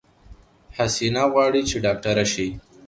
[0.75, 2.47] حسينه غواړی چې ډاکټره شی